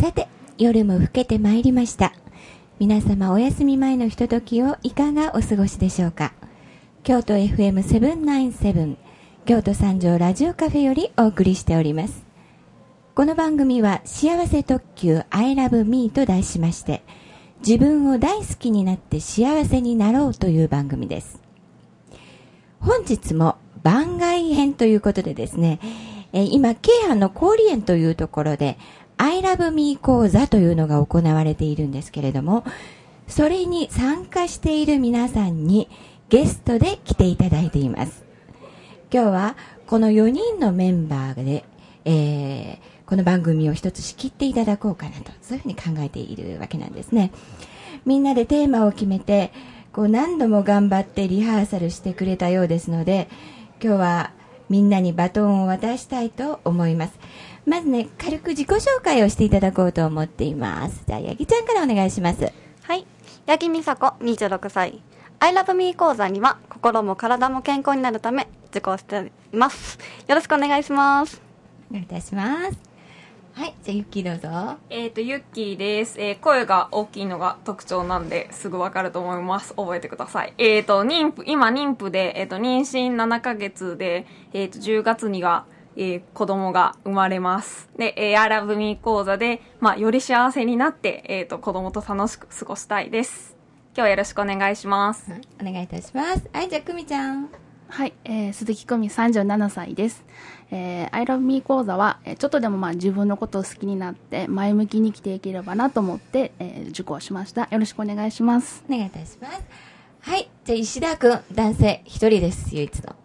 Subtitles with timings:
[0.00, 2.14] さて、夜も更けてまいりました。
[2.78, 6.32] 皆様お休み前のひとときをいかがお過ごしでしょうか？
[7.02, 8.96] 京都 FM797
[9.44, 12.24] 京都三条ラジオカフェよりお送りしております。
[13.14, 17.02] この番組は幸せ特急 I love me と題しまして、
[17.58, 21.42] 自分を大好きになって幸せになろうという番組です。
[22.80, 25.78] 本日も番外編ということでですね、
[26.32, 28.78] えー今、京阪の氷園というところで、
[29.22, 32.64] I love me 講座というのが行われているんですけれども、
[33.28, 35.90] それに参加している皆さんに
[36.30, 38.24] ゲストで来ていただいています。
[39.12, 39.56] 今日は
[39.86, 41.64] この4人のメンバーで、
[42.06, 47.32] えーこの番組を一つ仕切っていただこうかなと、そういうふうに考えているわけなんですね。
[48.06, 49.50] みんなでテーマを決めて、
[49.92, 53.28] こう何度も頑張ってリハーサルしてくれたようですので、
[53.82, 54.30] 今日は
[54.68, 57.18] みんなにバトンを渡したいと思います。
[57.66, 61.02] まずね、軽く自己紹介をしていただこうと思っています。
[61.06, 62.52] じゃあ、ヤギちゃんからお願いします。
[62.82, 63.06] はい。
[63.46, 65.02] 八木美佐子、26歳。
[65.40, 69.98] I love me 講座には、心も体も健康になるため、受講しています。
[70.26, 71.40] よろしくお願いします。
[71.90, 72.78] お願いいたします。
[73.52, 74.78] はい、じゃあ、ゆっきーどうぞ。
[74.88, 76.20] えっ、と、ユッキーです。
[76.20, 79.74] えー声が大きいのが特徴なんで、すぐわかると思います。
[79.74, 80.54] 覚えてください。
[80.56, 85.66] えっ、と、妊婦、今妊婦で、えっ、と、妊娠7ヶ月で、えっ、と、10月には、
[86.00, 87.90] えー子供が生まれます。
[87.98, 93.54] で、えー、アラブミー講座で、まあ、より幸せになって、えっ、と、子供と楽しく過ごしたいです。
[93.94, 95.30] 今日はよろしくお願いします。
[95.60, 96.48] お願いいたします。
[96.52, 97.50] はい、じゃあ、くみちゃん。
[97.90, 100.24] はい、えー、鈴木久美37歳です。
[100.70, 107.62] えー、I love me 講座は、えーちょっとでもまあ自分のことを好きになって前向きに生きていければなと思って、えー受講しました。
[107.70, 108.84] よろしくお願いします。
[108.88, 109.62] お願いいたします。
[110.22, 113.19] はい、じゃあ、石田くん、男性、一人です、唯一の。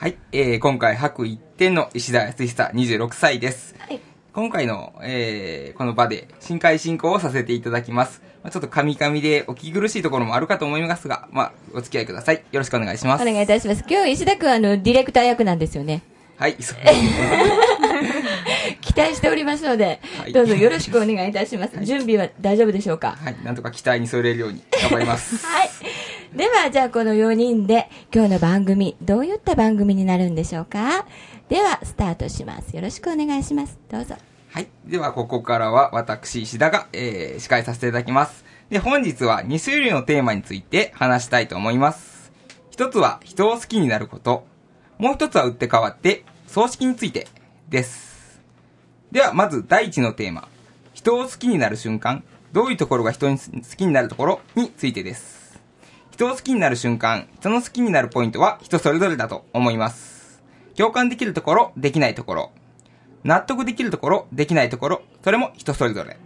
[0.00, 3.74] はい、えー、今回白一点の石田康久26歳です。
[3.80, 4.00] はい。
[4.32, 8.22] 今回の、えー、この場で新回進行をさせていただきます。
[8.44, 12.36] まあ、ちょっとカミカミでお聞き苦しいところもあるかと思いますが、まあ、お付き合いください。
[12.36, 13.22] よろしくお願いします。
[13.22, 13.84] お願いいたします。
[13.90, 16.02] 今日、石田くん、あの、ディレクター役なんですよね。
[16.36, 16.96] はい、そうです
[18.80, 21.84] 期待しておりますので、はいどうぞよろしくお願いいたします。
[21.84, 23.16] 準備は大丈夫でしょうか？
[23.20, 25.42] はい、なんとか期待に添えれるように頑張ります。
[25.44, 25.70] はい。
[26.34, 31.06] では、じゃあこの4人で今日の番組、どういった番組になるんでしょうか？
[31.48, 32.76] では、スタートします。
[32.76, 33.78] よろしくお願いします。
[33.90, 34.14] どうぞ。
[34.50, 34.68] はい。
[34.84, 38.44] では、ここからは私、石田が、えー、司会させていただきます。
[38.68, 42.30] で、本日は2種類のテーマについて話したいと思います。
[42.70, 44.46] 一つは、人を好きになること。
[44.98, 47.26] もう一つは打って変わって、葬式について
[47.70, 48.42] です。
[49.10, 50.46] では、まず第一のテーマ。
[50.92, 52.22] 人を好きになる瞬間。
[52.52, 53.44] どういうところが人に好
[53.76, 55.47] きになるところについてです。
[56.18, 60.42] 人を好きになる瞬間、人の好きになるポイントは人それぞれだと思います。
[60.76, 62.50] 共感できるところ、できないところ。
[63.22, 66.18] 納得できるところ、できないところ、それも人それぞれ。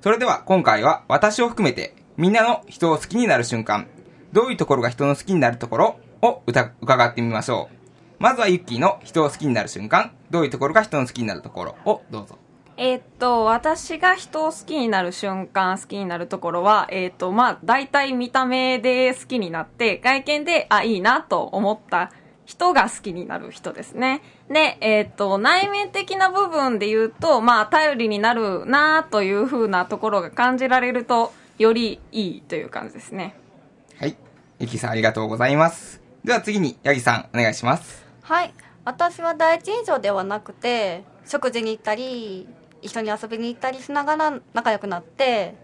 [0.00, 3.86] それでは今回は私を含めてみんなの人を好きになる瞬間、
[4.32, 7.76] どういうところが人の好きになるところを伺ってみましょう。
[8.18, 12.38] まずはユッキーの人を好きになる瞬間、どういうところが人の好きになるところをどうぞ。
[12.76, 22.10] えーっと、私が人を好きになる瞬間、好きになるところは、えーっと、まあ、大体見た目で好きになって、外見で、あ、いいなと思った
[22.44, 24.22] 人が好きになる人ですね。
[24.48, 33.36] で、えーっと、内面的な部分で言うと、まあ、頼りになるなという風なところが感じられると、よりいいという感じですね。
[33.98, 34.16] はい。
[34.58, 36.00] ユッキーさんありがとうございます。
[36.24, 38.04] では次にヤギさんお願いします。
[38.22, 38.54] はい。
[38.84, 42.48] 私は第一印象ではなくて、食事に行ったり、
[42.82, 45.54] 一緒に遊びに行ったりしながら仲良くなって、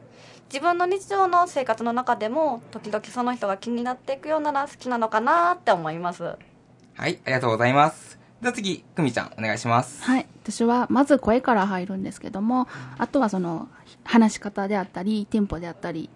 [0.50, 6.22] 自分の日常の生活の中でも、時々その人が気になっていくようなら好きなのかなって思います。
[6.24, 8.18] はい、ありがとうございます。
[8.40, 10.02] では次、くみちゃんお願いします。
[10.04, 13.68] はい、私はまず声から入るんですけども、あとはその
[14.04, 16.08] 話し方であったり、テンポであったり、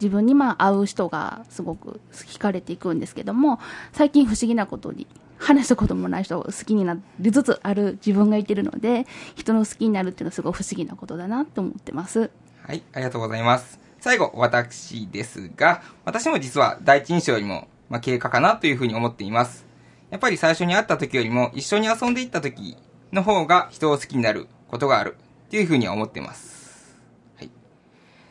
[0.00, 3.58] 自分にまあ合う人がすごく惹かれていくんですけども、
[3.92, 5.06] 最近不思議なことに、
[5.38, 12.30] 話したこともない人を好きになりつつある自分がいてるので、人の好きになるっていうのはすごい不思議なことだなって思ってます。
[12.62, 13.78] はい、ありがとうございます。
[14.00, 19.66] 最後、私ですが、私も実は第一印象よりも、まあ、経過かなというふうに思っています。
[20.10, 22.76] やっぱり最初に会った時よりも、一緒に遊んでいった時
[23.12, 25.16] の方が人を好きになることがある
[25.50, 26.96] というふうには思っています。
[27.36, 27.50] はい。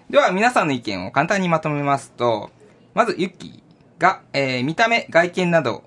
[0.10, 2.52] では、皆さんの意見を簡単にまとめますと、
[2.94, 5.84] まず、ユッキーが、えー見た目、外見など、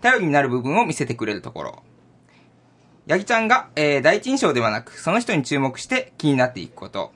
[0.00, 1.82] 頼りになる部分を見せてくれるところ。
[3.06, 7.12] ヤギちゃんが、えー第一印象ではなく、その人に注目して気になっていくこと。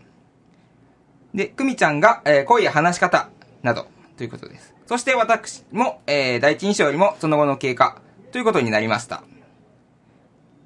[1.34, 3.28] で、くみちゃんが、えー声や話し方
[3.62, 3.86] など、
[4.16, 4.74] ということです。
[4.86, 8.00] そして私も、えー第一印象よりもその後の経過、
[8.32, 9.22] ということになりました。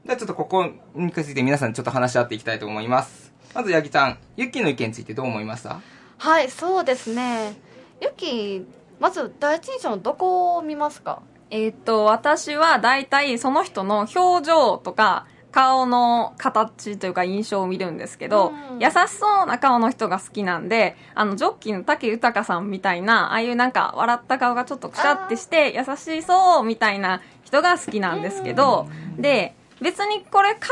[0.04, 3.32] ではちょっとここについて皆さんちょっと話し合っていきたいと思います。
[3.54, 5.80] まず、八木さん、ユッキーの意見についてどう思いました？
[6.18, 7.54] はいそうですね
[8.00, 8.64] ゆき
[9.00, 11.20] まず第一印象のどこを見ますか？
[11.50, 15.26] えーっと、私は大体その人の表情とか、
[15.56, 18.78] 顔の形というか印象を見るんですけど、うん。
[18.78, 30.68] 優しそうな顔の人が好きなんで、あの、ジョッキーの竹豊さんみたいな、ああいうなんか笑った顔がちょっとくしゃってして、優しそうみたいな人が好きなんですけど、で、別にこれ顔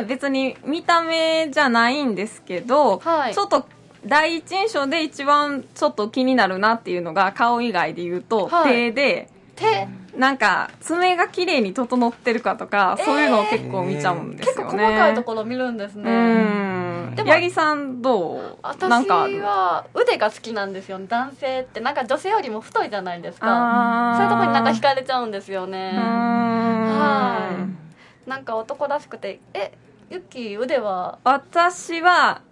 [0.00, 3.34] で別に見た目じゃないんですけど、はい。
[3.34, 3.64] ちょっと
[4.04, 8.72] 第一印象で一番ちょっと気になるなっていうのが顔以外で言うと、はい。
[8.72, 9.28] 手で、
[9.60, 14.84] 手なんか爪が綺麗に整ってるかとか、そういうのを結構見ちゃうんです結構よね。
[14.86, 17.14] 細かいところ見るんですうねん。
[17.14, 18.58] でも八木さんどう？
[18.62, 19.22] 私なんか。
[19.22, 20.98] あるは腕が好きなんですよ。
[21.06, 21.80] 男性って。
[21.80, 24.14] なんか女性よりも太いじゃないですか。
[24.16, 25.92] そういうところになんか惹かれちゃうんですよね。
[25.94, 27.50] は
[28.26, 28.28] い。
[28.28, 29.40] なんか男らしくて。
[29.54, 29.72] え
[30.10, 31.18] ユッキー腕は？
[31.22, 32.42] 私は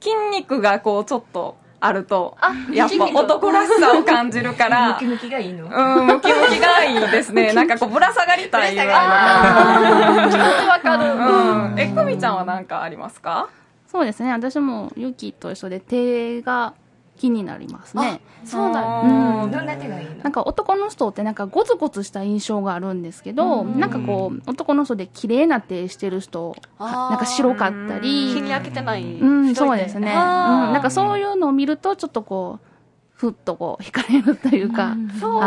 [0.00, 4.92] 筋肉がこうちょっとあるとあやっぱ男らしさを感じるから。
[4.94, 5.64] ムキムキがいいの？
[5.64, 7.52] うんムキムキがいいですね。
[7.54, 8.86] なんかこうぶら下がりたいぐらい。
[8.86, 10.30] のあー。
[10.30, 11.12] 気持ちわかる。
[11.12, 11.78] うん。
[11.78, 13.48] えくみちゃんは何かありますか？
[13.90, 14.30] そうですね。
[14.32, 16.72] 私もユキと一緒で手が
[17.22, 18.20] 気になりますね。
[18.44, 19.50] そうなんうん。
[19.52, 20.16] どんな手がいいの？
[20.24, 28.32] なんか男の人ってなんかゴツゴツした印象があるんですけど、なんかこう男の人で綺麗な手してる人なんか白かったり。
[28.32, 29.04] 日に焼けてない。
[29.04, 32.66] うんそうですね、うん、なんかそういうのを見るとちょっとこう
[33.12, 35.42] ふっとこう惹かれるというか、そう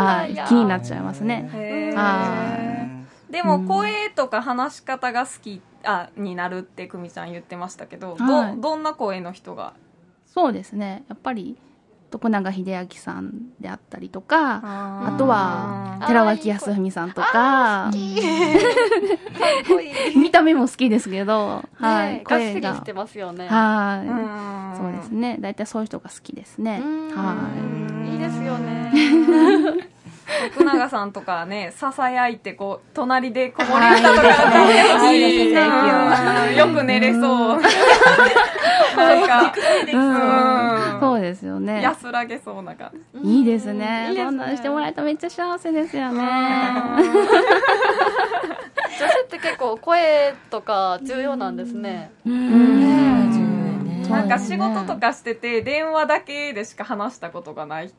[0.48, 1.50] 気になっちゃいますね。
[1.52, 1.94] へー。
[1.94, 8.56] はでも声とか話し方が好きあになるってくみちゃん言ってましたけど、はい。
[8.56, 9.74] どどんな声の人が？
[10.26, 11.04] そうですね。
[11.08, 11.58] やっぱり
[12.10, 16.06] 徳永英明さんであったりとかああとはー。
[16.06, 17.90] 寺脇康文さんとか
[20.14, 23.48] 見た目も好きですけど、ははいい、声がしてますよね。
[23.48, 24.76] はい、うん。
[24.76, 25.36] そうですね。
[25.40, 26.80] 大体そういう人が好きですね。
[26.82, 27.10] うん。
[27.10, 27.50] は
[28.06, 28.12] い。
[28.12, 28.92] いいですよね
[30.54, 34.30] 徳永さんとかねささやいてこう隣で子守歌とか
[36.56, 37.60] よく寝れそう。
[38.96, 39.52] なんか。
[39.92, 41.00] うん。
[41.00, 41.82] そうですよね。
[41.82, 43.38] 安らげそうな感じ。
[43.38, 44.12] いいですね。
[44.16, 44.36] そん。
[44.36, 46.24] なんしてもらえたらめっちゃ幸せですよね。
[48.98, 52.10] 女性って結構声とか重要なんですね。
[52.26, 52.48] うん。
[53.30, 54.08] 重要やね。
[54.08, 57.96] なんか仕事とかしてて電話だけでしか話したことがない人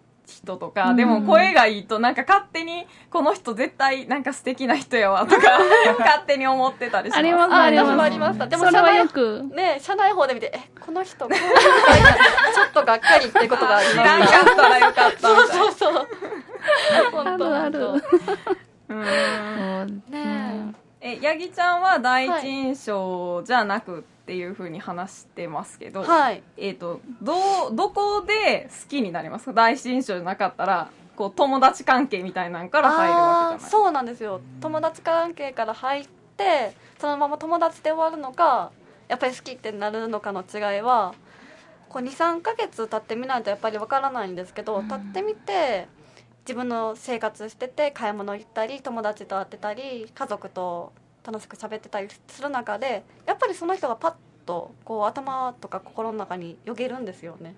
[0.57, 5.59] とか、でも声がいいとなんか勝手にこの人絶対なんか素敵な人やわとか
[5.99, 7.19] 勝手に思ってたりします。
[7.19, 8.01] ありますああります。
[8.01, 8.47] ありました。
[8.47, 9.43] でも社内よく。
[9.53, 14.09] ね社内法で見てえこの人こういう人ちょっとがっかりってことがあり知ます。
[14.09, 15.47] らんかったらよかったみたいな。
[15.47, 16.07] そうそう
[17.11, 17.79] 本当あるある。
[17.79, 18.01] 本
[18.89, 20.03] うん
[21.17, 26.43] 当ねえ八木ちゃんは第一印象じゃなくっていうふうに話してますけど、はい。
[26.57, 27.33] えっ、とど
[27.71, 29.53] うどこで好きになりますか？
[29.53, 33.59] 第一印象じゃなかったらこう友達関係みたいなんから入るわけじゃあない。
[33.59, 34.41] ーそうなんですよ。
[34.61, 38.71] 友達関係から入ってそのまま友達で終わるのか
[39.07, 41.15] やっぱり好きってなるのかの違いは
[41.89, 45.87] こう23ヶ月経ってみないとやっぱりわからないんですけど経ってみて
[46.41, 50.91] 自分の生活してて買い物行ったり友達と会ってたり家族と
[51.27, 54.13] 楽しく喋ってたりする中でやっぱりその人がパッ
[54.45, 57.53] とこう頭とか心の中によげるんですよね、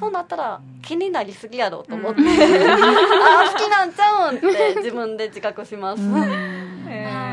[0.00, 6.02] そうなったら気になりすぎやろうと思って、 ああ好きなんちゃうんって自分で自覚します、
[6.88, 7.24] へ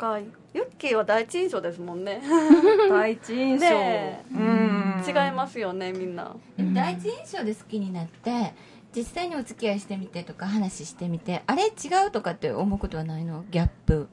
[0.00, 2.20] かユッキーは第一印象ですもんね。
[2.24, 4.34] ー第一印象、ねえ。
[4.34, 5.04] うん。
[5.06, 6.34] 違いますよねみんな。
[6.58, 8.54] 第一印象で好きになって
[8.94, 11.68] 実際にお付き合いしてみてとか話してみてあれ違
[12.08, 13.44] うとかって思うことはないの？
[13.50, 14.08] ギャップ。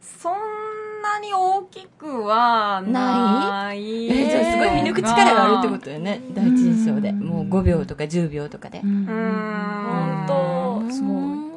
[0.00, 0.32] そん
[1.02, 4.08] なに大きくはない。
[4.10, 6.22] えじゃあすごい見抜く力があるってことよね。
[6.32, 7.12] 第一印象で。
[7.12, 8.78] もう5秒とか10秒とかで。
[8.78, 9.06] うーん。
[9.06, 10.24] 本
[10.86, 11.12] 当すごい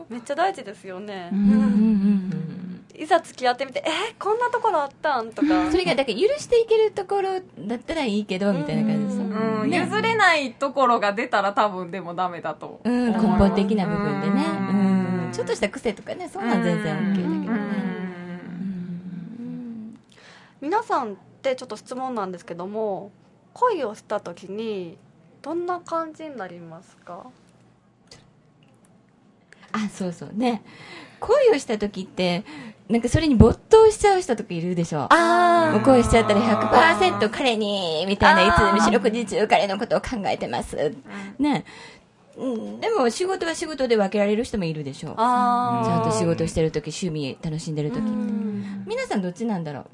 [0.10, 1.40] めっちゃ大事ですよね、うん。
[1.40, 1.50] うん。
[1.54, 3.02] うん。
[3.02, 5.72] いざ付き合ってみてえこんなところあったんとか。
[5.72, 9.78] それがだから許していけるところだったらいいけどみたいな感じですうんね。
[9.78, 14.56] 譲れないところが出たら多分でもダメだとうん、根本的な部分でね、うう
[15.26, 15.30] ん。
[15.30, 17.38] ん、ちょっとした癖とかねそんなん全然 OK だけどうね、
[19.40, 20.00] ん。
[20.62, 23.12] 皆さんってちょっと質問なんですけども
[23.54, 24.98] 恋をした時に
[25.42, 27.26] どんな感じになりますか？
[29.74, 30.30] あそうそう。
[30.34, 30.62] ね
[31.22, 32.44] 恋をした時って
[32.90, 35.08] なんかそれに没頭しちゃう人とかいるでしょ？
[35.10, 36.42] あもう恋しちゃったら
[37.00, 40.94] 100%彼にみたいないつでも四六時中彼のことを考えてます。
[41.40, 41.64] ね。
[42.38, 42.80] うん。
[42.82, 45.10] でも仕事は仕事で分けられる人もいるでしょ？
[45.10, 48.00] ちあゃんと仕事してる時趣味楽しんでる時。
[48.00, 48.84] ってうん。
[48.88, 49.86] 皆さんどっちなんだろう？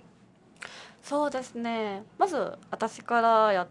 [1.03, 2.03] そうですね。
[2.17, 3.67] まず私からや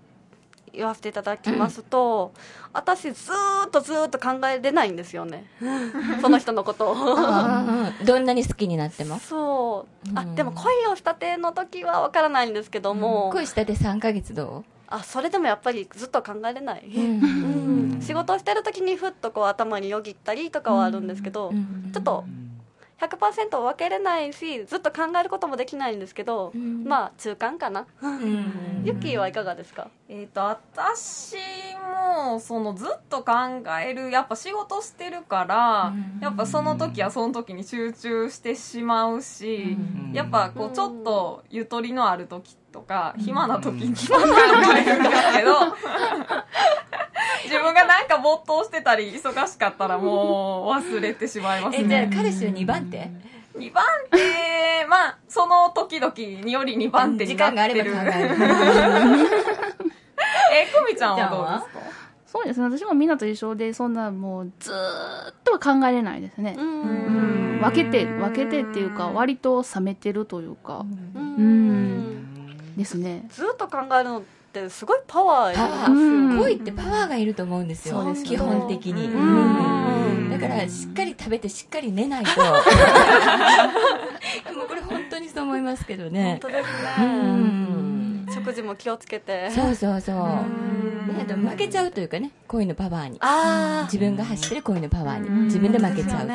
[0.76, 2.32] 言わせていただきますと、
[2.72, 5.46] 私ずーっとずーっと考えれないんですよね。
[6.20, 6.94] その人のことを。
[8.04, 9.18] どんなに好きになっても。
[9.18, 10.10] そう。
[10.14, 10.34] あうん。
[10.34, 17.98] でも恋をしたての時はわからないんですけども、恋したて3ヶ月どあそれでもやっぱりずっと考えれない、う、うん。
[18.00, 21.90] 仕事をしてる時にふっとこう頭によぎったりとかはあるんですけど、うん。
[21.92, 22.24] ちょっと
[23.00, 26.84] 100%分けれないしずっと考えることもできないんですけど、うん。
[26.84, 28.82] まあ中間かな、うん。
[28.84, 29.88] ユッキーはいかがですか？
[30.08, 31.36] えっ、と私
[32.14, 33.32] もそのずっと考
[33.84, 36.20] えるやっぱ仕事してるから、うん。
[36.22, 40.12] やっぱその時はその時に集中してしまうし、うん。
[40.14, 45.52] やっぱこうんうちょっとゆとりのある時とか、暇な時に考えるんですけど
[47.48, 53.08] 自分がなんか没頭してたり忙しかったらもう忘れてしまいますえじゃあね彼氏は2番手
[53.56, 54.86] ？2番手。
[54.88, 58.36] まあその時々により2番手にな時間があってるれば考える。
[60.52, 61.96] えくみちゃんはどうですか？
[62.26, 64.74] そうですね私もみんなと一緒でそんなもうずー
[65.30, 66.54] っとは考えれないですね。
[66.56, 70.84] 分けて分けてっていうか割と冷めてるというか。
[71.14, 72.76] ううん。
[72.76, 73.24] ですね。
[73.30, 74.22] ずっと考えるの
[74.60, 78.14] ってすごいパワーパワますようん恋ってパワーがいると思うんですよ。
[78.24, 80.28] 基本的に、ううん。
[80.28, 82.40] んだからしっかり食べてしっかり寝ないと。
[84.54, 86.66] もうこれ本当にそう思いますけど本ね当です
[86.98, 88.26] うねん。
[88.32, 89.50] 食事も気をつけて。
[89.50, 90.16] そうそうそう。
[90.16, 90.44] あ
[91.26, 93.18] と負けちゃうというかね恋のパワーに。
[93.20, 95.28] ああ自分が走ってる恋のパワーに。
[95.28, 95.44] うん。
[95.44, 96.34] 自分で負けちゃうとい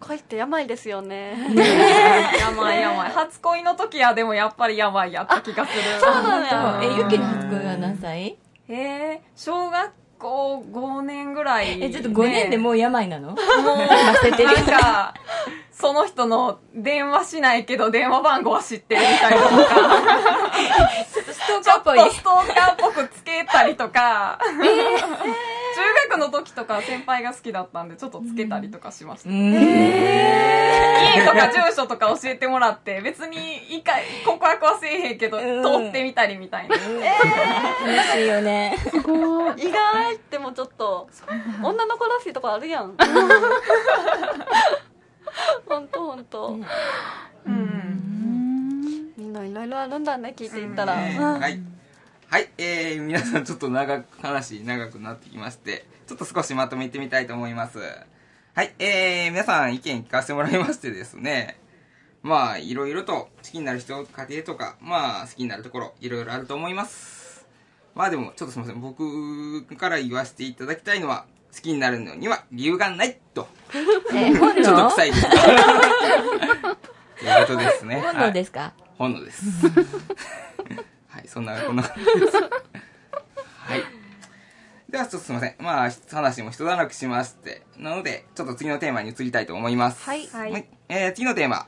[0.00, 1.34] 恋って病ですよね。
[2.38, 3.10] やばいやばい。
[3.10, 5.82] 初恋の時はでもやっぱりやばいやった気がする。
[6.00, 8.36] そうなのよえゆきの初恋は何歳？
[8.68, 13.30] えー、小学校5年ぐらいえちょっと5年でもう病なの？
[13.30, 15.14] もう忘れてるなんか
[15.72, 19.74] その人の電話しないけど電話番号は知ってるみたいなとか。
[21.36, 22.10] ストーちょっとカーっぽい。
[22.10, 24.64] ストーカーっぽくつけたりとか、中
[26.08, 29.36] 学の時とか先輩が好きだったんでちょっとつけたりとかしました、家
[31.26, 35.62] とか住所とか教えてもらって別に一回告白はせえへんけど、うん。
[35.62, 36.82] 通ってみたりみたいな、楽
[38.12, 38.76] しいよね。
[38.90, 39.54] すごい。
[39.62, 41.08] 意外ってもちょっと
[41.62, 42.96] 女の子らしいとこあるやん。
[45.68, 46.46] 本当本当。
[46.48, 46.64] うん。
[47.46, 49.12] うん。
[49.16, 50.94] みんないろいろあるんだね聞いていったら。
[50.94, 51.60] はい。
[52.28, 57.78] はい、えー、皆さんちょっと長く、話長くなってきまして、ちょっと少しまとめてみたいと思います。
[57.78, 61.60] はい、えー、皆さん意見聞かせてもらいましてですね、
[62.24, 67.46] まあ、いろいろと好きになる人、家庭とか、まあ、好きになるところ、いろいろあると思います。
[67.94, 73.46] まあでも、ちょっとすみません、僕から言わせていただきたいのは、好きになるのには理由がないと。
[74.12, 75.22] え本ちょっと能臭いです。
[75.30, 75.36] と
[77.24, 77.94] いうことですね。
[78.00, 79.44] 本はい能ですか、本能です。
[81.16, 82.36] はい、そんな、こんな感じです。
[82.36, 83.82] はい。
[84.90, 85.54] では、ちょっとすみません。
[85.58, 90.04] まあ、話も一段落しまして、なので、ちょっと次のテーマに移りたいと思います。
[90.04, 91.66] はいはいえー次のテーマ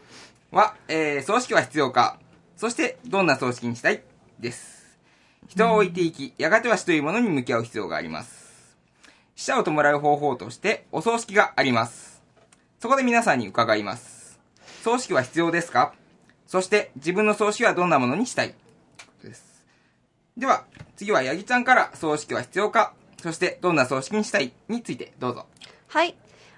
[0.50, 2.18] は、えー葬式は必要か
[2.56, 4.02] そして、どんな葬式にしたい
[4.38, 4.98] です。
[5.48, 8.76] 人を置いていき、やがては死というものに向き合う必要があります。
[9.34, 12.20] 死者を弔う方法として、お葬式があります。
[12.80, 14.38] そこで皆さんに伺います。
[14.84, 15.94] 葬式は必要ですか？
[16.46, 18.54] そして、自分の葬式はどんなものにしたい？
[19.22, 19.64] です。
[20.36, 20.64] では、
[20.96, 22.94] 次は、ヤギちゃんから葬式は必要か？
[23.22, 24.52] そして、どんな葬式にしたい？
[24.68, 25.46] について、どうぞ。
[25.88, 26.14] はい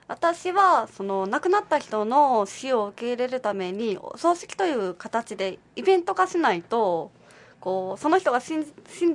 [0.09, 7.13] 私はその亡くなった人の死を受け入れるためにお葬式という形でイベント化しないと
[7.61, 8.65] こうその人が死ん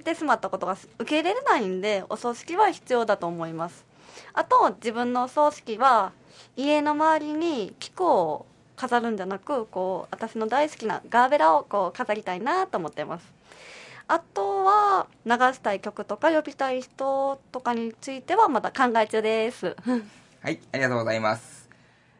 [0.06, 3.86] でしまったことが受け入れれないんでお葬式は必要だと思います
[4.34, 6.14] あと自分の葬式は
[6.56, 13.34] 家の周りに菊を飾るんじゃなくこう私の大好きなガーベラをこう飾りたいなと思ってます
[14.08, 19.75] あとは流したい曲とか呼びたい人とかについてはまだ考え中です
[20.46, 21.67] はい、ありがとうございます。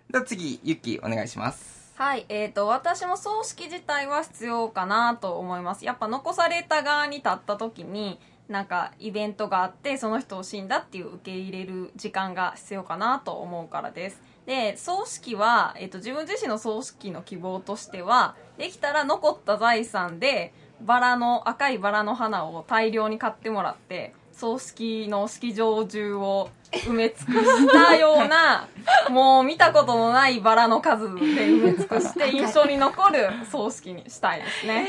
[0.09, 1.93] では次、ゆっきーお願いします。
[1.95, 8.19] はい、えー、と私も葬式自体は必要かなと思いますやっぱ残された側に立った時に
[8.50, 28.67] なんかイベントがあってその人を死んだっていう受け入れる時間が必要かなと思うからですで葬式は、えっ、と自分自身の葬式の希望としてはできたら残った財産でバラの赤いバラの花を大量に買ってもらって葬式の式場中を埋め尽くしたような
[29.10, 34.88] もう見たことのないバラの数で埋め尽くして印象に残る葬式にしたいですね。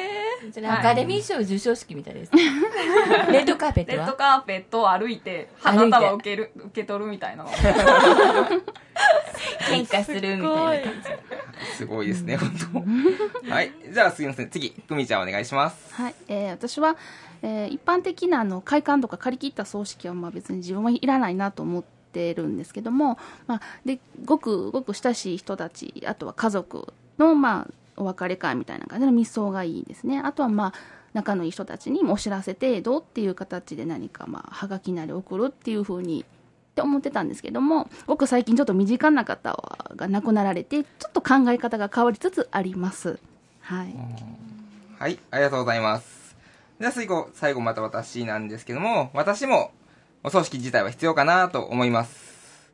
[0.52, 2.32] それアカデミー賞授賞式みたいです、
[3.32, 7.50] レッドカーペットレッドはカーペットを歩いて花束を受ける受け取るみたいなの
[9.70, 10.90] 喧嘩 するみたいな。
[10.90, 11.26] 感じ
[11.76, 12.52] すごいですね、本
[13.44, 13.50] 当。
[13.50, 13.72] はい。
[13.92, 14.50] じゃあすいません。
[14.50, 15.94] 次、くみちゃんお願いします。
[15.94, 16.96] はい、えー私は、
[17.42, 21.75] えー一般的なあの会館とか借り切った葬式はまあ別に自分はいらないなと思っ
[22.16, 30.18] てるんですけども、まあ、でごくごく親しい人たちあとは家族の、まあ、お別れ会みたいな感じの密葬がいいですね。
[30.18, 30.74] あとはまあ
[31.12, 39.56] 仲のいい人たちにもお知らせ程度っていう形で何かまあはがきなり送るっていう風にって思ってたんですけども僕最近ちょっと身近な方
[39.96, 43.18] が亡くなられてちょっと考え方が変わりつつあります。
[43.60, 43.94] はい。
[44.98, 46.36] はい、ありがとうございます。
[46.78, 49.70] じゃあ最後、最後また私なんですけども、私も
[50.22, 52.72] お葬式自体は必要かなと思います。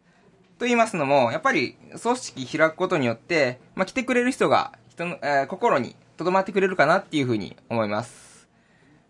[0.58, 8.48] と言いますのも、やっぱり葬式開くことによって、まあ、来てくれる人が人の、えー心に留まってくれるかなっていうふうに思います。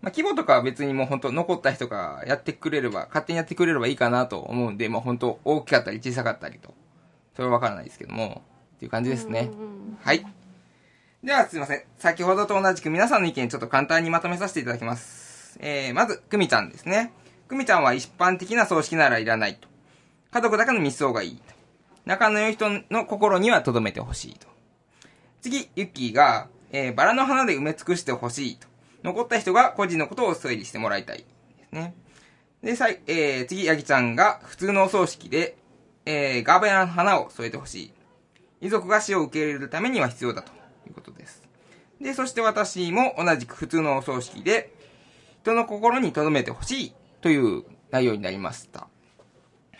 [0.01, 6.75] まあ、規模とかは別にもう本当残った人がやってくれれば、勝手にやってくれればいいかなと思うんで、まあ、本当大きかったり小さかったりと、
[7.37, 8.43] それはわからないですけども、
[8.77, 9.51] っていう感じですね。
[10.01, 10.27] はい。
[11.23, 11.85] ではすいません。
[11.99, 15.57] 先ほどと同じく皆さんの意見ちょっと簡単にまとめさせていただきます。
[15.61, 17.13] えー、まず、くみちゃんですね。
[17.53, 19.69] くみちゃんは一般的な葬式ならいらないと。
[20.31, 21.43] 家族だけの密葬がいいと。
[22.07, 24.47] 仲の良い人の心には留めてほしいと。
[25.43, 28.67] 次、ユッキーが、えー、バラの花で埋め尽くしてほしいと。
[29.05, 31.19] 残った人が個人のことを整理してもらいたい。
[31.19, 31.25] で
[31.69, 31.95] すね。
[32.63, 35.59] で、さい、えー、次、ヤギちゃんが普通のお葬式で、
[36.07, 37.93] えー、ガーベラの花を添えてほしい。
[38.63, 40.53] 遺族が死を受け入れるためには必要だと
[40.89, 41.43] いうことです。
[42.01, 44.73] で、そして私も同じく普通のお葬式で、
[45.43, 48.92] 人の心に留めてほしいという内容になりました。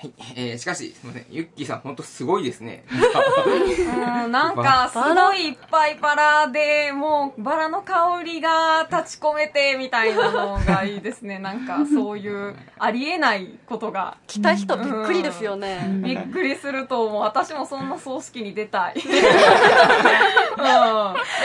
[0.03, 0.13] はい。
[0.35, 1.27] えー、しかし、すみません。
[1.31, 2.85] ユッキーさん、ほんとすごいですね。
[2.91, 15.87] うんなんかすごいいっぱいバラでもうバラの香りが立ち込めてみたいなのがいいですね なんかそういうありえないことが来た人びっくりですよね。
[16.03, 19.19] びっくりすると思う私もそんな葬式に出たい、 うん、で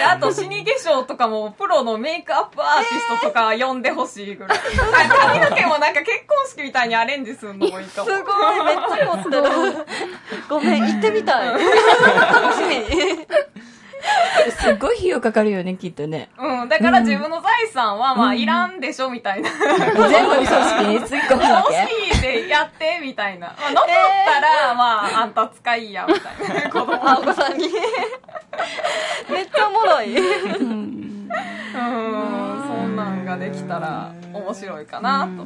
[0.03, 9.43] あと死に化粧とかもプロのメイクアップアーティストとか呼んでほしいぐらい、あ 髪の毛もなんか結婚式みたいにアレンジするのもいいかもすごい、めっちゃ凝ってる。
[10.49, 11.53] ごめん、行ってみたい。
[11.53, 13.67] 楽しみ。
[14.51, 16.29] すっごい費用かかるよね、きっとね。
[16.38, 19.49] うん、だから自分の財産はまあいらんでしょみたいな。
[19.49, 23.47] 全部葬式につぎ込むわ葬け式でやってみたいな。
[23.47, 23.88] まあ、残っ
[24.25, 26.69] たら、まあ、あんた使いや、みたいな。
[26.71, 27.69] 子供あお子さんに。
[29.29, 30.17] めっちゃおもろい。
[30.17, 31.29] うん、
[31.73, 35.43] そんなんができたら面白いかなと。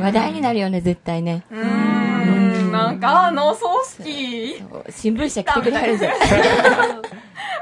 [0.00, 1.42] 話題になるよね、絶対ね。
[1.50, 6.12] うん、なんかあの葬式、新聞社来てくれはるじゃん。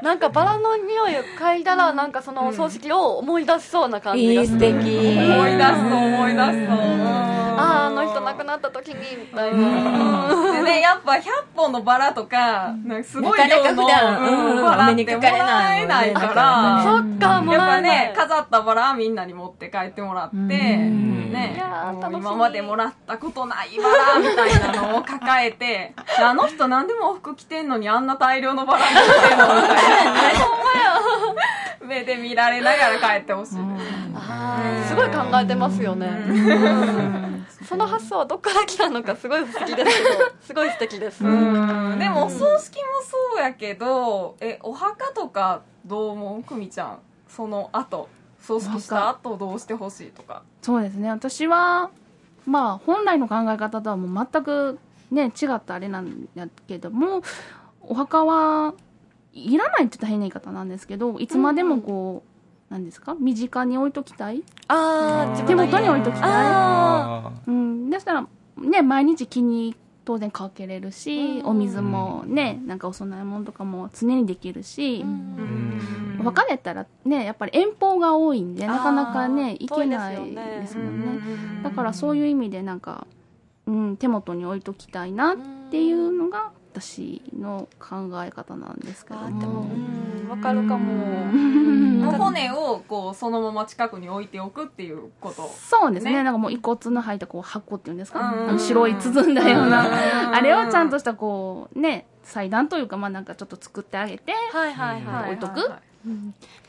[0.03, 4.59] なんかバラの匂いを嗅いだら、なんかその葬式を思い出しそうな感じいい、がする。
[4.59, 4.73] 素敵。
[4.73, 6.73] 思い出すと思い出すと。
[6.73, 10.29] ああ、あの人亡くなった時に、みたいな。
[10.53, 11.23] でね、やっぱ100
[11.55, 21.62] 本のバラとか、なんかすごいなかなか量の普段うんうんバラってもらえないから、そっか、もやっぱね、飾ったバラはみんなに持って帰ってもらって、ね。
[22.12, 30.53] 今までもらったことないバラみたいなのを抱えて、で あの人何でも服着てんのにあんな大量のバラ持ってんのみたいな。
[31.87, 33.53] 目で見られながら帰ってほしい。
[34.87, 36.09] すごい考えてますよね。
[37.69, 41.25] その発想はどっから来たのかすごい不思議ですけど、すごい素敵です。
[41.25, 41.99] うん。
[41.99, 46.43] でもお葬式もそうやけどえお墓とかどう思う？
[46.43, 46.99] くみちゃん。
[47.29, 48.09] その後。
[48.41, 50.43] 葬式した後どうしてほしいとか。
[50.63, 51.09] そうですね。
[51.11, 51.91] 私は
[52.45, 54.81] まあ本来の考え方とはもう全く
[55.13, 57.23] ね違ったあれなんやけども
[57.81, 58.75] お墓は
[59.33, 62.25] いらないって言ったら変な言い方なんですけどいつまでもこ
[62.69, 63.15] う、なんですか？
[63.15, 66.29] 身近に置いときたい、あ手元に置いときたい。
[66.29, 68.27] あうん、でしたら
[68.57, 71.47] ね毎日気に当然かけれるし、うん。
[71.47, 75.03] お水もねなんかお供え物とかも常にできるし、ー。
[75.03, 76.19] うん。
[76.21, 81.62] お別れたらねやっぱり遠方が多いんでなかなかね行けないですもんね。
[81.62, 83.07] だからそういう意味でなんか、
[83.67, 85.37] うん、手元に置いときたいなっ
[85.71, 89.67] ていうのが私の考え方なんですけども、
[90.31, 91.31] わかるかも。
[92.19, 95.51] 骨をこうそのまま近くに置いておくっていうこと。
[95.55, 96.13] そうですね。
[96.13, 96.23] ね。
[96.23, 98.33] なんかもう遺骨の入ったこう箱っていうんですか。
[98.59, 99.71] 白い包んだよううん。
[99.71, 99.85] な
[100.35, 105.33] あれをちゃんとしたこうね祭壇というかまあなんかちょっと作ってあげてはいはいはい。
[105.33, 105.71] 置いとく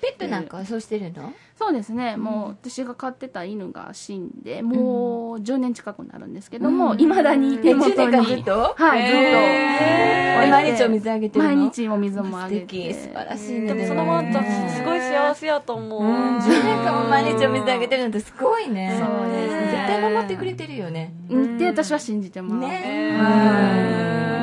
[0.02, 1.34] ペットなんかはそうしてるの？
[1.58, 8.74] そうですね、もう私が飼ってた犬が死んでもう10年近くなるんですけどもいま、だに手え、元10年間ずっにと？
[8.76, 10.52] はい、ずっと。
[10.52, 11.56] 毎日お水あげてるの？
[11.56, 12.94] 毎日お水もあげて。
[12.94, 13.68] 素晴らしいね。
[13.68, 16.02] でもそのワンちゃんすごい幸せやと思う。
[16.04, 16.38] うん。
[16.38, 19.00] 10年間も毎日お水あげてるのってすごいね。
[19.00, 19.62] そうですね。
[19.72, 21.14] 絶対守ってくれてるよね。
[21.30, 21.56] うん。
[21.56, 23.18] って私は信じてます、ね。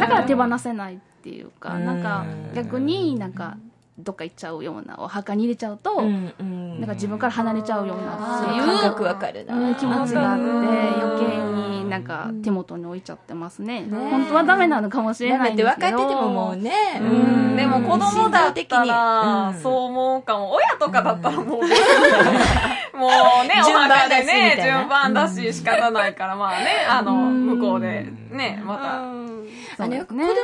[0.00, 2.02] だから手放せないっっていうか、うんなん。
[2.02, 2.24] か
[2.54, 3.58] 逆になんか
[4.00, 6.80] どっか行っちゃうようなお墓に入れちゃうと、うんうん。
[6.80, 10.58] なんか自分から離れちゃうようなそうそういう感覚わかるな、うん気持ちがあってうん
[11.02, 17.52] 余計になんか手元に置いちゃってますね、ね本当はダメなのかもしれダメってないんですけど分かっててももうね、ううん。
[17.54, 19.54] ん、でも子供だったら、うん。
[19.60, 20.52] そう思うかも。
[20.52, 21.60] 親とかだったらもう、
[22.94, 23.10] もう
[23.46, 27.46] ね、 お墓でね順番だし仕方ないから、まあね、あの、うん。
[27.46, 28.98] 向こうでね、また。
[29.00, 29.30] うん
[29.78, 30.36] あのよく子供がね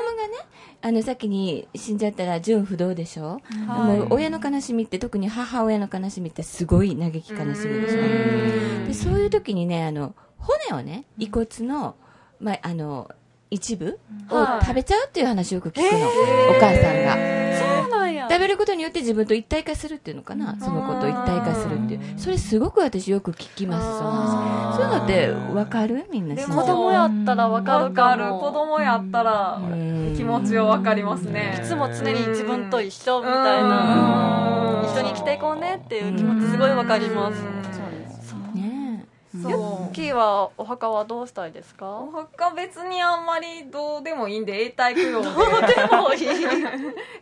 [0.82, 3.98] あの先に死んじゃったら純不動でしょ、はい。
[3.98, 8.00] もう親の悲しみって特に母親の悲しみってすごい嘆き悲しみでしょ？
[8.00, 8.87] うん。
[8.87, 11.96] でそういう時にねあの骨をね遺骨の,、
[12.40, 13.11] まあ、あの
[13.50, 13.98] 一部
[14.30, 14.64] をはい。
[14.64, 17.16] 食べちゃうっていう話をよく聞くの、お母さんが
[18.28, 20.56] 食べることによって自分と一体化するっていうのかな？
[20.60, 22.00] その子と一体化するっていう。
[22.18, 23.86] それすごく私よく聞きます。
[24.76, 26.06] そういうのって分かる？
[26.10, 26.36] みんな。
[26.36, 28.16] 子供やったらわかわるかも。
[28.16, 28.30] かる。
[28.32, 30.14] 子供やったらうん。
[30.16, 31.60] 気持ちはわかりますね。
[31.62, 33.68] いつも常に自分と一緒みたいうん。
[33.68, 37.42] な一緒に生きていこうねっていう気持ちすごいわかります
[39.50, 41.87] ユッキーはお墓はどうしたいですか？
[41.87, 46.26] お墓別にあんまりどうでもいいんで、永代供養で、もういい。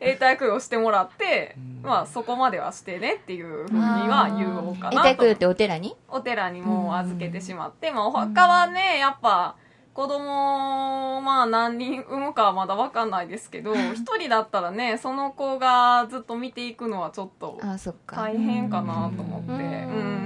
[0.01, 5.09] 永代供養してもらって、まあそこまではしてねっていうふうには言おうかなと。
[5.09, 5.31] え痛く。
[5.33, 5.97] ってお寺に？
[6.09, 9.57] お寺にもう預けてしまって、まあお墓はね、やっぱ、
[9.95, 18.17] 子供、まあ何人産むかはまだわかんないですけど、 一人だったらね、その子がずっと見ていくのはちょっとあそっか。
[18.17, 19.53] 大変かなと思って。
[19.53, 20.24] ううんん。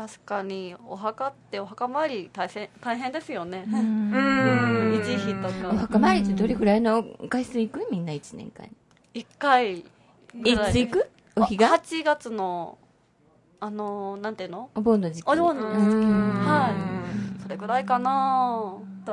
[0.00, 3.64] 確かにお墓ってお墓参り大変大変ですよね。
[3.66, 3.76] うん。
[3.76, 4.94] うん。
[4.94, 8.72] 維持費とおか墓参りってどれぐらいの回数行くみんな1年間に。
[9.12, 9.80] 一回。
[9.80, 9.84] い
[10.72, 11.10] つ行く？
[11.36, 12.78] お日が8月の
[13.60, 14.70] あのーなんていうの？
[14.74, 15.26] お盆の時期。
[15.30, 15.80] お盆の時期。
[15.82, 16.30] うん。
[16.30, 17.42] はい。
[17.42, 18.72] それぐらいかな。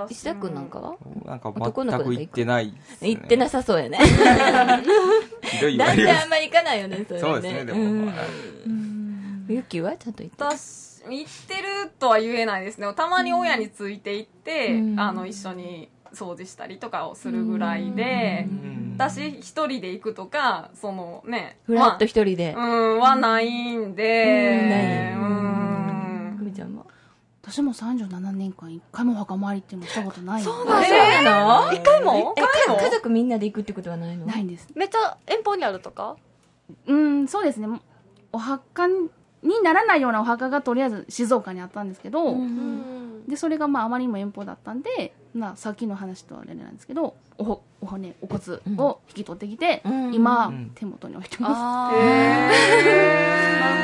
[0.10, 0.96] 石田君なんかは？
[1.26, 3.10] なんか男の子全く行ってないね。
[3.10, 4.00] 行ってなさそうやね。
[5.44, 7.28] ひどい言われます男性あんまり行かないよねそれね。
[7.28, 7.80] そうですねでも。
[7.80, 8.06] ん。
[8.06, 8.16] はい
[9.48, 12.92] ゆきはちゃんと行った私行ってるとは言えないですね。
[12.94, 15.00] たまに親について行って、うん。
[15.00, 18.96] あの一緒に掃除したりとかをするぐらいで、うん。
[18.98, 22.54] 私一人で行くとかそのねふらっと一人で。
[22.54, 25.22] まあうんはないんでうん。
[25.22, 26.38] うん。
[26.40, 26.88] 久美ちゃんも
[27.42, 31.72] 私も37年間一回もお墓参りっていうのしたことないそうなの？
[31.72, 32.34] 一回も？
[32.36, 32.82] え回も？
[32.82, 34.26] 家族みんなで行くってことはないの？
[34.26, 34.68] ないんです。
[34.76, 36.18] めっちゃ遠方にあるとか？
[36.88, 37.68] うんそうですね。
[38.34, 38.88] お墓
[39.44, 48.40] にならないようなお墓がとりあえず静岡にあったんですけど、うんでそれがまああまりにも遠方だったんで、まあ、さっきの話とはあれなんですけどおほお骨お骨
[48.78, 50.14] を引き取ってきて、うん。
[50.14, 50.72] 今、うん。
[50.74, 51.98] 手元に置いてます、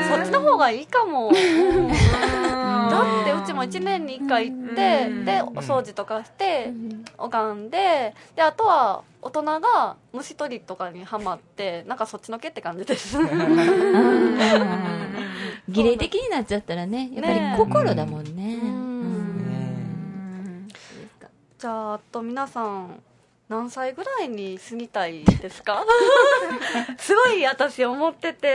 [0.08, 1.30] そっちの方がいいかも。
[1.30, 2.63] ー
[3.02, 6.72] だってうちも1年に1回行ってうんでお掃除とかして
[7.18, 13.16] 拝んでであとは大人が虫取りとかにハマってなんかそっちのけって感じです。
[15.68, 18.72] 儀礼的になっちゃったらねやっぱりね心だもんねうんう
[20.60, 20.68] ん
[21.58, 23.02] じゃああと皆さん
[23.48, 25.84] 何歳ぐらいに死にたいですか
[26.98, 28.46] すごい私思ってて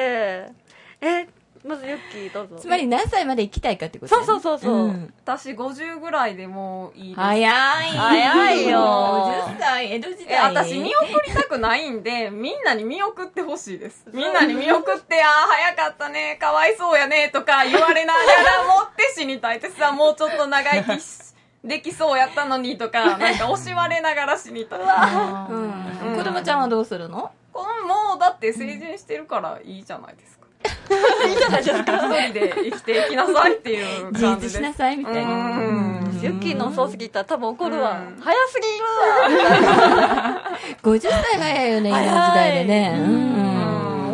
[1.01, 1.27] え
[1.65, 2.55] まずユッキーどうぞ。
[2.57, 5.13] つまり何歳まで生きたいかってことそうそうそうそう、ん。
[5.25, 7.19] 私50ぐらいでもういいです。
[7.19, 8.79] 早い早いよ。
[8.79, 14.05] 50歳江戸時え代私見送りたくないんで、みんなに見送ってほしいです。
[14.13, 21.29] みんなに見送って、ああ、早かったね、かわいそうやね、とか言われながら持って死にたいってさ、もうちょっと長生きし
[21.63, 24.79] できそうやったのにとか、 なんか惜しまれながら死にたい。
[24.79, 26.15] うん。
[26.15, 27.31] 子供ちゃんはどうするの？
[27.51, 30.38] このもうだって成人してるからいいじゃないですか。
[30.63, 31.95] いいじゃないですか？
[31.97, 34.49] 一人で生きていきなさいっていう自感じで。
[34.49, 34.57] す。
[34.57, 36.19] 立しなさいみたいなうん。
[36.21, 38.21] ユッキーのお葬式行ったら多分怒るわ、うん。
[38.21, 40.41] 早すぎるわ。
[40.83, 42.95] 50歳早いよね今の時代でね。
[42.99, 43.01] う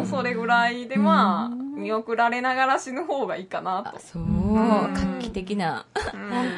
[0.03, 0.07] ん。
[0.09, 1.54] それぐらいでまあ、
[1.85, 3.99] 見送られながら死ぬ方がいいかなと。
[3.99, 4.23] そう。
[4.23, 6.11] 画期的な本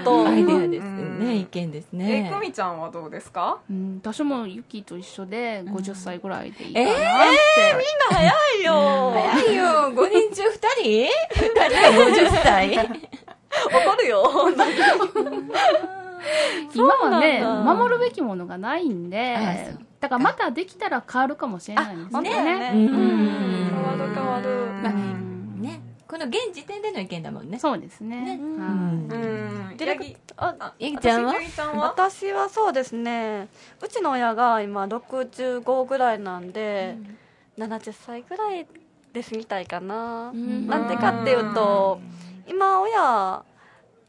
[0.05, 0.27] 当。
[0.29, 1.19] アイデアですうん。
[1.19, 3.59] ね意見ですえ、ねくみちゃんはどうですか？
[3.69, 7.01] うん、私もユキと一緒で50歳ぐらいでいいかえなって、
[8.09, 9.11] 早いよ。
[9.11, 9.63] 早いよ。
[9.93, 11.09] 5人中2人 ?2
[11.49, 12.77] 人が50歳。
[13.67, 14.23] 怒るよ。
[16.73, 22.71] 今はね守るべきものがないんであそうだからまたできたら変わるかもしれないんですよね。
[22.71, 22.71] ね。
[22.73, 23.69] うん。
[23.69, 24.49] 変わる変わる
[24.83, 27.59] まあうんねこの現時点での意見だもんね。
[27.59, 28.21] そうですね。
[28.21, 28.31] ね。
[28.31, 28.39] はい。
[28.39, 29.07] うん。
[29.77, 31.33] ディレクヤギああヤギちゃんは？
[31.33, 33.47] 私は私はそうですね。
[33.81, 36.97] うちの親が今65ぐらいなんで、
[37.57, 38.65] 70歳ぐらい
[39.13, 40.67] で死にたいかな、ん。
[40.67, 41.99] なんでかっていうと
[42.47, 43.43] 今親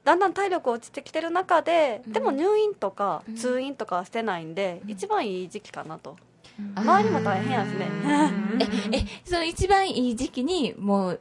[0.09, 2.13] だんだん体力落ちてきてる中で、うん。
[2.15, 3.37] でも入院とかうん。
[3.37, 6.17] 通院とかはしてないんで、一番いい時期かなと、
[6.77, 7.89] 周りも大変やしね。
[8.91, 11.21] え、え、その一番いい時期にもう、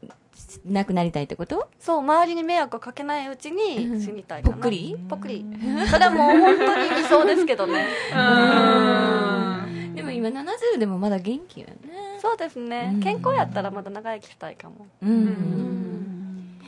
[0.66, 1.68] 亡くなりたいってこと？
[1.80, 4.98] そう周りに迷惑をかけないうちに死にたいかな、ぽっくり？
[5.10, 5.46] ぽっくり。
[5.92, 7.88] それはもう本当に理想ですけどね。
[8.16, 9.96] うん。
[9.96, 11.76] でも今70でもまだ元気よね。
[12.22, 13.02] そうですね、うん。
[13.02, 14.88] 健康やったらまだ長生きしたいかも。
[15.02, 16.62] うん。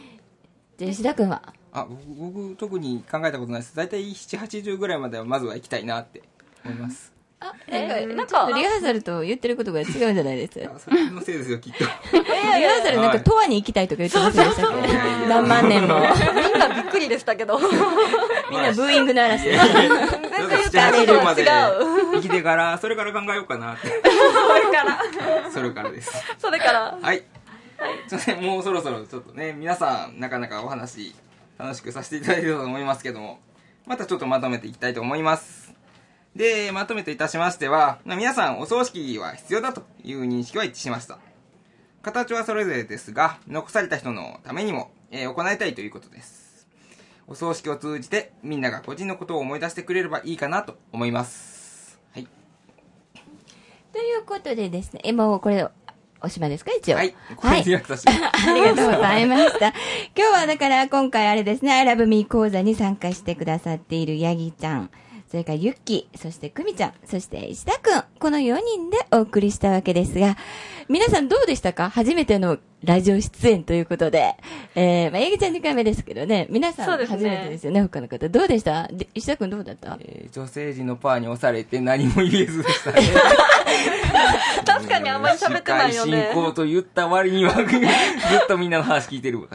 [0.77, 1.41] じゃあ石田君は？
[1.71, 3.75] あ僕僕特に考えたことないです。
[3.75, 6.23] 大体780ぐらいまではまずは行きたいなって。
[6.65, 7.13] 思います。
[7.41, 8.08] あ、えなん。
[8.08, 10.73] か、なんかちょっとリハーサルと言ってることが違うんじゃないですか？
[10.75, 11.79] あそれのせいですよきっと。
[12.12, 15.99] リハーサルなんか、永遠に行きたいとか言ってませんでしたっけ何万年も。
[15.99, 17.58] みんなびっくりでしたけど。
[18.51, 19.58] みんなブーイング鳴らして。
[19.58, 23.88] 780まで違生きてからそれから考えようかなって。
[23.88, 24.01] それ
[24.71, 25.51] から。
[25.51, 26.12] それからです。
[26.39, 26.97] それから。
[27.01, 27.23] はい。
[28.08, 31.15] すいません、もうそろそろちょっとね、皆さん、なかなかお話、
[31.60, 33.39] 楽しくさせていただいてると思いますけども、
[33.86, 35.76] またちょっとまとめていきたいと思います。
[36.34, 41.19] で、まとめといたしましては、ま皆さん、お葬式は必要だという認識は一致しました。
[42.02, 46.65] 形はそれぞれですが、残された人のためにも、えー行いたいということです。
[47.28, 52.00] お葬式を通じて、みんなが個人のことを思い出してくれればいいかなと思います。
[52.13, 52.28] はい。
[53.91, 55.67] ということでですね、え、もうこれ、
[56.21, 56.97] おしまいですか一応。
[56.97, 57.13] はい。
[57.36, 58.47] これで役立ちます。
[58.49, 59.67] ありがとうございました。
[59.67, 59.75] 今
[60.15, 64.89] 日はだから今回あれですね、I love me 講座に参加してくださっているヤギちゃん、
[65.29, 70.38] それからユッキー、そしてクミちゃん、そして石田くん、この4人でお送りしたわけですが、
[70.88, 71.89] 皆さんどうでしたか？
[71.89, 74.36] 初めてのラジオ出演ということで。
[74.73, 78.27] えー、まあ、ヤギちゃん2回目ですけどね、皆さん初めてですよね、他の方。
[78.29, 78.88] どうでした？
[78.88, 79.97] で石田くんどうだった？
[80.01, 83.01] えー女性陣のパーに押されて何も言えずでしたね。
[84.65, 87.67] 確かにあんまり喋ってないよね司会進行と言った割には、ずっ
[88.47, 89.47] とみんなの話聞いてる、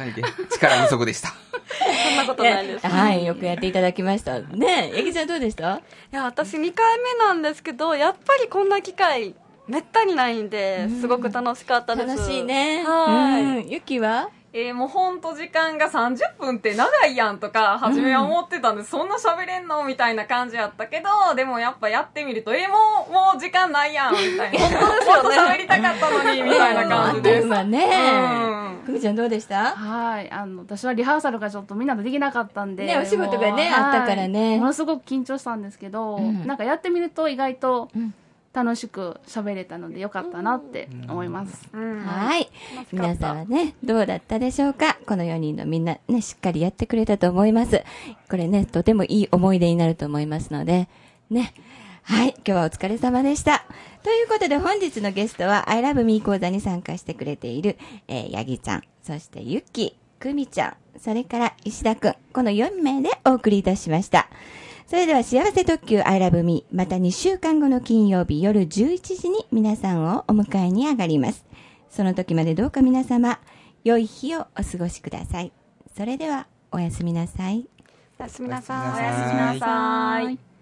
[0.51, 1.29] 力不足でした。
[1.29, 4.41] そんなことないですはい、よくやっていただきました。
[4.41, 5.81] ねヤギちゃんどうでした
[6.13, 9.35] いや私2回目なんですけどやっぱりこんな機会
[9.67, 12.85] めったにないんで、すごく楽しかったです楽しいね。
[12.85, 13.99] はい、ゆき。
[13.99, 22.77] はえーもうほんと時間が30分って長いやんとか、初めは思ってたんで、そんな喋れんのみたいな感じやったけど、でもやっぱやってみると、えーも
[23.11, 24.59] う、もう時間ないやんみたいな。
[24.79, 25.17] 本当ですよね。
[25.17, 27.47] もっと喋りたかったのに、みたいな感じです。
[27.49, 28.87] まあねうん。
[28.87, 29.75] くみちゃんどうでした？
[29.75, 30.31] はい。
[30.31, 32.87] あの、私はリハーサルがちょっとみんなとできなかったんで。
[32.87, 38.15] ねお仕事がねあったからねはいものすごく緊張したんですけど、うんなんかやってみると意外とうん
[38.55, 41.69] 楽しく喋れたのでよかったなって思います。
[41.73, 42.49] うんはい。
[42.93, 44.97] 皆さんはね、どうだったでしょうか？
[45.07, 47.83] この4人のみんなね、しっかりやってくれたと思います。
[48.31, 50.89] これね、とてもいい思い出になると思いますので、
[51.31, 51.53] ね。
[52.03, 52.29] はい。
[52.31, 53.65] 今日はお疲れ様でした。
[54.03, 64.29] ということで本日のゲストは I love me 講座に参加してくれている、えー、ヤギちゃん、そしてユッキー、クミちゃん、それから石田くん、この4名でお送りいたしました。
[64.87, 71.45] それでは幸せ特急 I love me また2週間後の金曜日夜11時に皆さんをお迎えに上がります。
[71.89, 73.41] その時までどうか皆様、
[73.83, 75.53] 良い日をお過ごしください。
[75.97, 77.67] それではおやすみなさい。
[78.19, 80.54] おやすみなさいおやすみなさいおやすみなさい。